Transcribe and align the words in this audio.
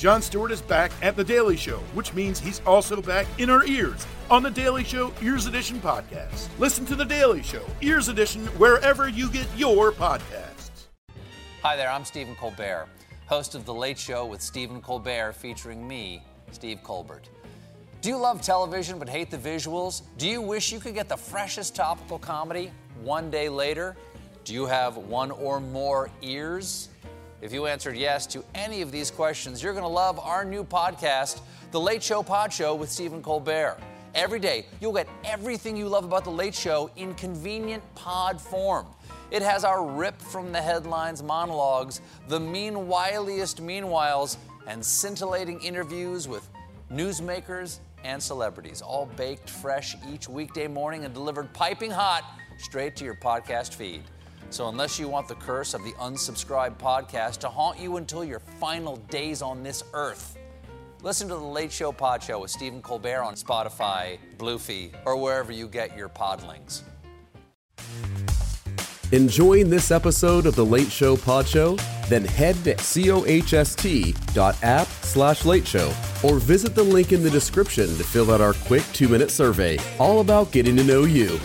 Jon 0.00 0.22
Stewart 0.22 0.50
is 0.50 0.62
back 0.62 0.92
at 1.02 1.14
The 1.14 1.22
Daily 1.22 1.58
Show, 1.58 1.76
which 1.92 2.14
means 2.14 2.40
he's 2.40 2.62
also 2.64 3.02
back 3.02 3.26
in 3.36 3.50
our 3.50 3.66
ears 3.66 4.06
on 4.30 4.42
The 4.42 4.50
Daily 4.50 4.82
Show 4.82 5.12
Ears 5.20 5.44
Edition 5.44 5.78
podcast. 5.78 6.48
Listen 6.58 6.86
to 6.86 6.94
The 6.94 7.04
Daily 7.04 7.42
Show 7.42 7.62
Ears 7.82 8.08
Edition 8.08 8.46
wherever 8.56 9.10
you 9.10 9.30
get 9.30 9.46
your 9.58 9.92
podcasts. 9.92 10.86
Hi 11.62 11.76
there, 11.76 11.90
I'm 11.90 12.06
Stephen 12.06 12.34
Colbert, 12.34 12.88
host 13.26 13.54
of 13.54 13.66
The 13.66 13.74
Late 13.74 13.98
Show 13.98 14.24
with 14.24 14.40
Stephen 14.40 14.80
Colbert, 14.80 15.34
featuring 15.34 15.86
me, 15.86 16.22
Steve 16.50 16.82
Colbert. 16.82 17.28
Do 18.00 18.08
you 18.08 18.16
love 18.16 18.40
television 18.40 18.98
but 18.98 19.06
hate 19.06 19.30
the 19.30 19.36
visuals? 19.36 20.00
Do 20.16 20.26
you 20.26 20.40
wish 20.40 20.72
you 20.72 20.80
could 20.80 20.94
get 20.94 21.10
the 21.10 21.18
freshest 21.18 21.76
topical 21.76 22.18
comedy 22.18 22.72
one 23.02 23.30
day 23.30 23.50
later? 23.50 23.98
Do 24.44 24.54
you 24.54 24.64
have 24.64 24.96
one 24.96 25.30
or 25.30 25.60
more 25.60 26.08
ears? 26.22 26.88
If 27.42 27.54
you 27.54 27.66
answered 27.66 27.96
yes 27.96 28.26
to 28.28 28.44
any 28.54 28.82
of 28.82 28.92
these 28.92 29.10
questions, 29.10 29.62
you're 29.62 29.72
going 29.72 29.82
to 29.82 29.88
love 29.88 30.18
our 30.18 30.44
new 30.44 30.62
podcast, 30.62 31.40
The 31.70 31.80
Late 31.80 32.02
Show 32.02 32.22
Pod 32.22 32.52
Show 32.52 32.74
with 32.74 32.90
Stephen 32.90 33.22
Colbert. 33.22 33.78
Every 34.14 34.38
day, 34.38 34.66
you'll 34.78 34.92
get 34.92 35.08
everything 35.24 35.74
you 35.74 35.88
love 35.88 36.04
about 36.04 36.24
The 36.24 36.30
Late 36.30 36.54
Show 36.54 36.90
in 36.96 37.14
convenient 37.14 37.82
pod 37.94 38.38
form. 38.38 38.86
It 39.30 39.40
has 39.40 39.64
our 39.64 39.86
rip 39.86 40.20
from 40.20 40.52
the 40.52 40.60
headlines 40.60 41.22
monologues, 41.22 42.02
the 42.28 42.38
mean 42.38 42.74
meanwhiliest 42.74 43.62
meanwhiles, 43.62 44.36
and 44.66 44.84
scintillating 44.84 45.62
interviews 45.62 46.28
with 46.28 46.46
newsmakers 46.92 47.78
and 48.04 48.22
celebrities, 48.22 48.82
all 48.82 49.06
baked 49.16 49.48
fresh 49.48 49.96
each 50.12 50.28
weekday 50.28 50.66
morning 50.66 51.06
and 51.06 51.14
delivered 51.14 51.50
piping 51.54 51.90
hot 51.90 52.22
straight 52.58 52.96
to 52.96 53.04
your 53.04 53.14
podcast 53.14 53.72
feed. 53.72 54.02
So, 54.50 54.68
unless 54.68 54.98
you 54.98 55.08
want 55.08 55.28
the 55.28 55.36
curse 55.36 55.74
of 55.74 55.84
the 55.84 55.92
unsubscribed 55.92 56.76
podcast 56.78 57.38
to 57.38 57.48
haunt 57.48 57.78
you 57.78 57.98
until 57.98 58.24
your 58.24 58.40
final 58.40 58.96
days 58.96 59.42
on 59.42 59.62
this 59.62 59.84
earth, 59.94 60.36
listen 61.02 61.28
to 61.28 61.34
the 61.34 61.40
Late 61.40 61.70
Show 61.70 61.92
Pod 61.92 62.20
Show 62.20 62.40
with 62.40 62.50
Stephen 62.50 62.82
Colbert 62.82 63.22
on 63.22 63.34
Spotify, 63.34 64.18
Bluefy, 64.38 64.92
or 65.04 65.16
wherever 65.16 65.52
you 65.52 65.68
get 65.68 65.96
your 65.96 66.08
podlings. 66.08 66.82
Enjoying 69.12 69.70
this 69.70 69.92
episode 69.92 70.46
of 70.46 70.56
the 70.56 70.64
Late 70.64 70.90
Show 70.90 71.16
Pod 71.16 71.46
Show? 71.46 71.76
Then 72.08 72.24
head 72.24 72.56
to 72.64 72.74
cohst.app 72.74 74.06
slash 74.86 75.44
late 75.44 75.66
show 75.66 75.94
or 76.24 76.38
visit 76.38 76.74
the 76.74 76.82
link 76.82 77.12
in 77.12 77.22
the 77.22 77.30
description 77.30 77.86
to 77.86 78.02
fill 78.04 78.32
out 78.32 78.40
our 78.40 78.54
quick 78.54 78.82
two 78.92 79.08
minute 79.08 79.30
survey 79.30 79.78
all 79.98 80.20
about 80.20 80.50
getting 80.50 80.76
to 80.76 80.82
know 80.82 81.04
you. 81.04 81.38